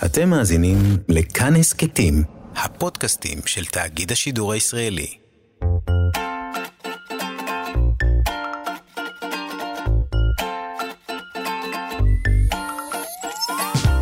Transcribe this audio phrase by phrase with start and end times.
[0.00, 0.76] אתם מאזינים
[1.08, 2.22] לכאן הסכתים,
[2.56, 5.06] הפודקאסטים של תאגיד השידור הישראלי.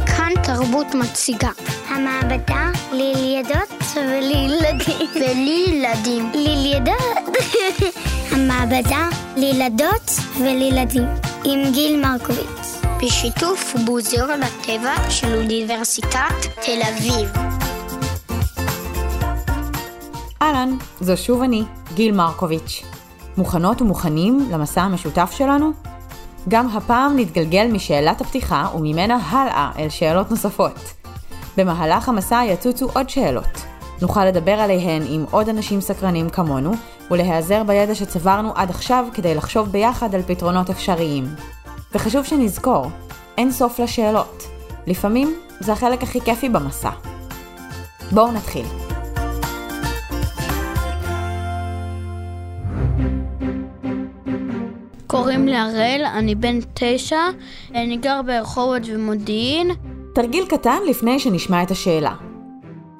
[0.07, 1.51] כאן תרבות מציגה.
[1.89, 5.09] המעבדה לילדות ולילדים.
[5.21, 6.33] ולילדים.
[6.35, 7.37] לילדות.
[8.33, 10.11] המעבדה לילדות
[10.41, 11.09] ולילדים.
[11.45, 12.60] עם גיל מרקוביץ.
[13.03, 17.33] בשיתוף מוזיאון הטבע של אוניברסיטת תל אביב.
[20.43, 21.63] אהלן, זו שוב אני,
[21.95, 22.83] גיל מרקוביץ'.
[23.37, 25.71] מוכנות ומוכנים למסע המשותף שלנו?
[26.49, 30.93] גם הפעם נתגלגל משאלת הפתיחה וממנה הלאה אל שאלות נוספות.
[31.57, 33.65] במהלך המסע יצוצו עוד שאלות.
[34.03, 36.73] נוכל לדבר עליהן עם עוד אנשים סקרנים כמונו,
[37.11, 41.25] ולהיעזר בידע שצברנו עד עכשיו כדי לחשוב ביחד על פתרונות אפשריים.
[41.95, 42.87] וחשוב שנזכור,
[43.39, 44.43] אין סוף לשאלות.
[44.87, 46.91] לפעמים זה החלק הכי כיפי במסע.
[48.13, 48.67] בואו נתחיל.
[55.07, 57.21] קוראים לי הראל, אני בן תשע,
[57.75, 59.71] אני גר ברחובות ומודיעין.
[60.15, 62.15] תרגיל קטן לפני שנשמע את השאלה.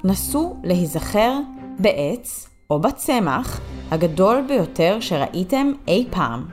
[0.03, 1.33] נסו להיזכר
[1.79, 3.59] בעץ או בצמח
[3.91, 6.45] הגדול ביותר שראיתם אי פעם.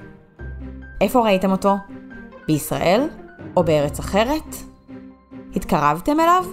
[1.00, 1.74] איפה ראיתם אותו?
[2.48, 3.08] בישראל
[3.56, 4.56] או בארץ אחרת?
[5.56, 6.44] התקרבתם אליו?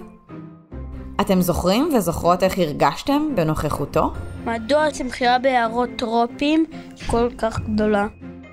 [1.21, 4.13] אתם זוכרים וזוכרות איך הרגשתם בנוכחותו?
[4.45, 6.65] מדוע הצמחייה ביערות טרופיים
[7.07, 8.07] כל כך גדולה?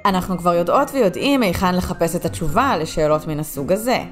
[0.05, 4.05] אנחנו כבר יודעות ויודעים היכן לחפש את התשובה לשאלות מן הסוג הזה.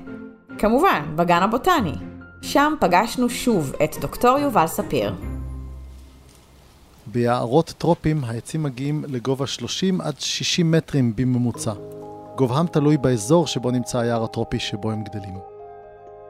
[0.58, 1.94] כמובן, בגן הבוטני.
[2.42, 5.14] שם פגשנו שוב את דוקטור יובל ספיר.
[7.06, 11.72] ביערות טרופים העצים מגיעים לגובה 30 עד 60 מטרים בממוצע.
[12.40, 15.38] גובהם תלוי באזור שבו נמצא היער הטרופי שבו הם גדלים.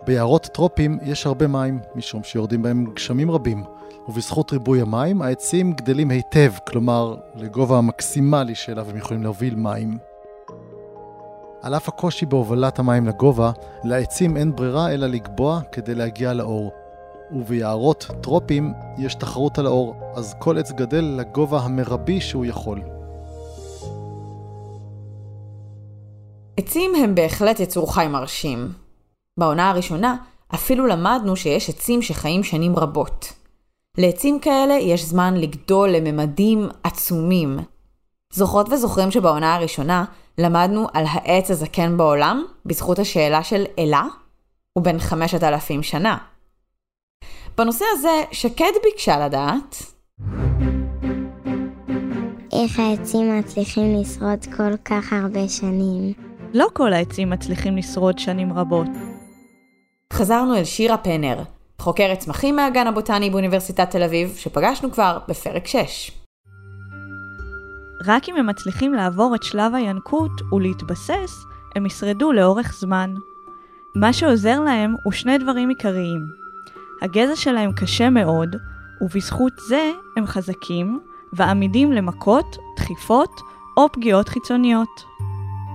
[0.07, 3.65] ביערות טרופים יש הרבה מים, משום שיורדים בהם גשמים רבים,
[4.09, 9.99] ובזכות ריבוי המים העצים גדלים היטב, כלומר לגובה המקסימלי שאליו הם יכולים להוביל מים.
[11.63, 13.51] על אף הקושי בהובלת המים לגובה,
[13.85, 16.73] לעצים אין ברירה אלא לגבוה כדי להגיע לאור.
[17.33, 23.00] וביערות טרופים יש תחרות על האור, אז כל עץ גדל לגובה המרבי שהוא יכול.
[26.61, 28.73] עצים הם בהחלט יצור חי מרשים.
[29.39, 30.17] בעונה הראשונה
[30.55, 33.33] אפילו למדנו שיש עצים שחיים שנים רבות.
[33.99, 37.59] לעצים כאלה יש זמן לגדול לממדים עצומים.
[38.33, 40.05] זוכרות וזוכרים שבעונה הראשונה
[40.39, 44.05] למדנו על העץ הזקן בעולם בזכות השאלה של אלה?
[44.73, 46.19] הוא בן 5,000 שנה.
[47.59, 49.83] בנושא הזה שקד ביקשה לדעת
[52.53, 56.30] איך העצים מצליחים לשרוד כל כך הרבה שנים.
[56.55, 58.87] לא כל העצים מצליחים לשרוד שנים רבות.
[60.13, 61.43] חזרנו אל שירה פנר,
[61.79, 66.11] חוקרת צמחים מהגן הבוטני באוניברסיטת תל אביב, שפגשנו כבר בפרק 6.
[68.07, 71.45] רק אם הם מצליחים לעבור את שלב הינקות ולהתבסס,
[71.77, 73.15] הם ישרדו לאורך זמן.
[73.95, 76.21] מה שעוזר להם הוא שני דברים עיקריים.
[77.03, 78.57] הגזע שלהם קשה מאוד,
[79.01, 81.01] ובזכות זה הם חזקים
[81.33, 83.41] ועמידים למכות, דחיפות
[83.77, 85.05] או פגיעות חיצוניות.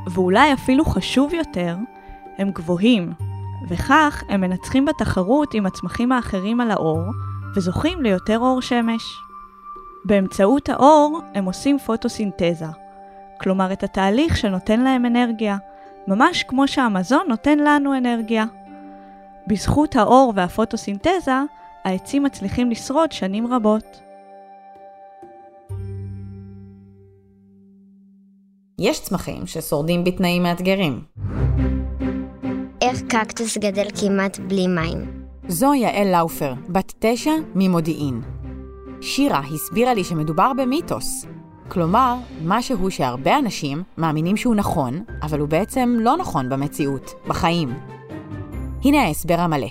[0.07, 1.75] ואולי אפילו חשוב יותר,
[2.37, 3.13] הם גבוהים,
[3.67, 7.01] וכך הם מנצחים בתחרות עם הצמחים האחרים על האור,
[7.55, 9.03] וזוכים ליותר אור שמש.
[10.05, 12.65] באמצעות האור הם עושים פוטוסינתזה,
[13.41, 15.57] כלומר את התהליך שנותן להם אנרגיה,
[16.07, 18.45] ממש כמו שהמזון נותן לנו אנרגיה.
[19.47, 21.41] בזכות האור והפוטוסינתזה,
[21.83, 24.04] העצים מצליחים לשרוד שנים רבות.
[28.79, 31.01] יש צמחים ששורדים בתנאים מאתגרים.
[32.81, 35.25] איך קקטוס גדל כמעט בלי מים.
[35.47, 38.21] זו יעל לאופר, בת תשע ממודיעין.
[39.01, 41.25] שירה הסבירה לי שמדובר במיתוס.
[41.67, 42.15] כלומר,
[42.45, 47.73] משהו שהרבה אנשים מאמינים שהוא נכון, אבל הוא בעצם לא נכון במציאות, בחיים.
[48.83, 49.69] הנה ההסבר המלא.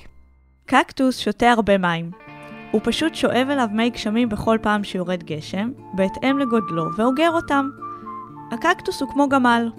[0.67, 2.11] קקטוס שותה הרבה מים.
[2.71, 7.69] הוא פשוט שואב אליו מי גשמים בכל פעם שיורד גשם, בהתאם לגודלו, ואוגר אותם.
[8.55, 9.71] הקקטוס הוא כמו גמל.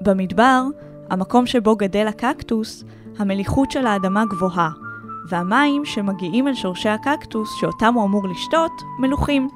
[0.00, 0.62] במדבר,
[1.10, 2.84] המקום שבו גדל הקקטוס,
[3.18, 4.70] המליחות של האדמה גבוהה,
[5.28, 9.48] והמים שמגיעים אל שורשי הקקטוס, שאותם הוא אמור לשתות, מלוכים.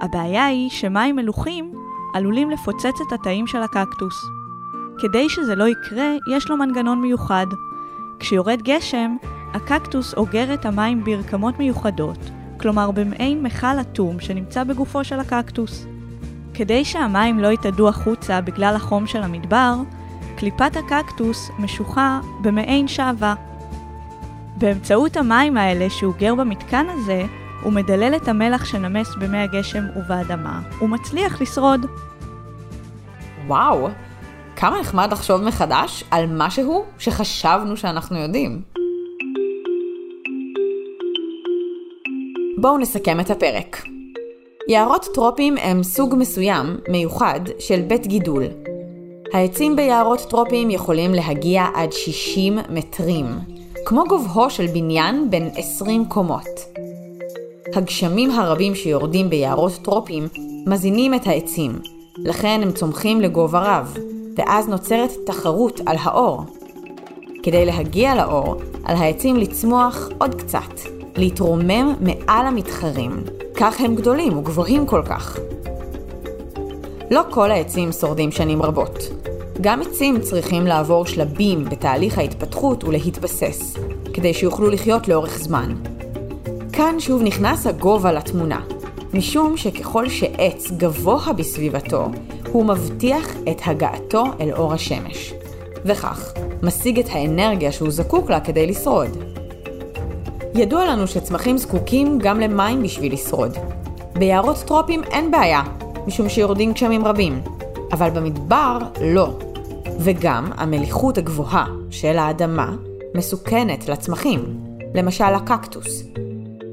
[0.00, 1.72] הבעיה היא שמים מלוכים
[2.14, 4.24] עלולים לפוצץ את התאים של הקקטוס.
[4.98, 7.46] כדי שזה לא יקרה, יש לו מנגנון מיוחד.
[8.20, 9.16] כשיורד גשם,
[9.54, 12.30] הקקטוס אוגר את המים ברקמות מיוחדות,
[12.60, 15.86] כלומר במעין מכל אטום שנמצא בגופו של הקקטוס.
[16.60, 19.74] כדי שהמים לא יתאדו החוצה בגלל החום של המדבר,
[20.36, 23.34] קליפת הקקטוס משוחה במעין שעווה.
[24.56, 27.24] באמצעות המים האלה שהוא גר במתקן הזה,
[27.62, 31.86] הוא מדלל את המלח שנמס במי הגשם ובאדמה, ומצליח לשרוד.
[33.46, 33.88] וואו,
[34.56, 38.62] כמה נחמד לחשוב מחדש על משהו שחשבנו שאנחנו יודעים.
[42.58, 43.99] בואו נסכם את הפרק.
[44.70, 48.44] יערות טרופיים הם סוג מסוים, מיוחד, של בית גידול.
[49.32, 53.26] העצים ביערות טרופיים יכולים להגיע עד 60 מטרים,
[53.86, 56.64] כמו גובהו של בניין בין 20 קומות.
[57.74, 60.28] הגשמים הרבים שיורדים ביערות טרופיים
[60.66, 61.78] מזינים את העצים,
[62.18, 63.96] לכן הם צומחים לגובה רב,
[64.36, 66.59] ואז נוצרת תחרות על האור.
[67.42, 70.80] כדי להגיע לאור, על העצים לצמוח עוד קצת,
[71.16, 73.24] להתרומם מעל המתחרים.
[73.54, 75.38] כך הם גדולים וגבוהים כל כך.
[77.10, 78.98] לא כל העצים שורדים שנים רבות.
[79.60, 83.76] גם עצים צריכים לעבור שלבים בתהליך ההתפתחות ולהתבסס,
[84.14, 85.74] כדי שיוכלו לחיות לאורך זמן.
[86.72, 88.60] כאן שוב נכנס הגובה לתמונה,
[89.14, 92.08] משום שככל שעץ גבוה בסביבתו,
[92.52, 95.34] הוא מבטיח את הגעתו אל אור השמש,
[95.84, 99.08] וכך משיג את האנרגיה שהוא זקוק לה כדי לשרוד.
[100.54, 103.56] ידוע לנו שצמחים זקוקים גם למים בשביל לשרוד.
[104.12, 105.62] ביערות טרופים אין בעיה,
[106.06, 107.42] משום שיורדים גשמים רבים,
[107.92, 109.38] אבל במדבר לא.
[110.00, 112.76] וגם המליחות הגבוהה של האדמה
[113.14, 114.60] מסוכנת לצמחים,
[114.94, 116.02] למשל הקקטוס.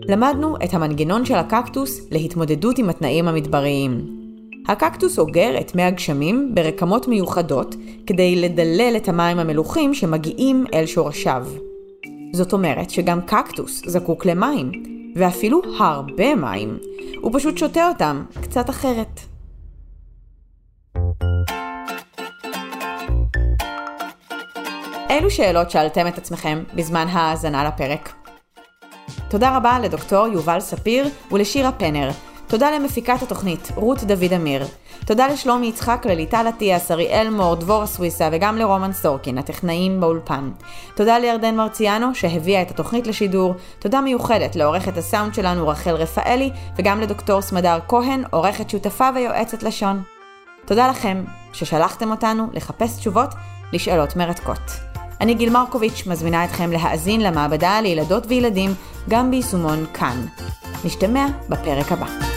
[0.08, 4.17] למדנו את המנגנון של הקקטוס להתמודדות עם התנאים המדבריים.
[4.68, 7.76] הקקטוס אוגר את מי הגשמים ברקמות מיוחדות
[8.08, 11.48] כדי לדלל את המים המלוכים שמגיעים אל שורשיו.
[12.34, 14.72] זאת אומרת שגם קקטוס זקוק למים,
[15.16, 16.78] ואפילו הרבה מים.
[17.22, 19.20] הוא פשוט שותה אותם קצת אחרת.
[25.10, 28.14] אילו שאלות שאלתם את עצמכם בזמן האזנה לפרק?
[29.30, 32.10] תודה רבה לדוקטור יובל ספיר ולשירה פנר.
[32.48, 34.66] תודה למפיקת התוכנית, רות דוד אמיר.
[35.06, 40.50] תודה לשלומי יצחק, לליטל אטיאס, אריאל מור, דבורה סוויסה וגם לרומן סורקין, הטכנאים באולפן.
[40.96, 43.54] תודה לירדן מרציאנו, שהביאה את התוכנית לשידור.
[43.80, 50.02] תודה מיוחדת לעורכת הסאונד שלנו רחל רפאלי, וגם לדוקטור סמדר כהן, עורכת שותפה ויועצת לשון.
[50.66, 51.24] תודה לכם
[51.54, 53.30] ששלחתם אותנו לחפש תשובות
[53.74, 54.72] לשאלות מרתקות.
[55.22, 58.74] אני גיל מרקוביץ', מזמינה אתכם להאזין למעבדה לילדות וילדים,
[59.10, 60.26] גם ביישומון כאן.
[60.86, 62.37] נשתמע בפרק הבא.